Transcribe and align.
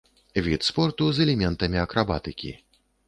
Від 0.45 0.63
спорту 0.69 1.09
з 1.17 1.23
элементамі 1.25 1.83
акрабатыкі. 1.85 2.51